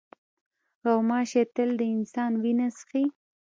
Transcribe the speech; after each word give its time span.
غوماشې 0.87 1.43
تل 1.55 1.69
د 1.79 1.81
انسان 1.95 2.31
وینه 2.43 2.67
څښي. 2.77 3.05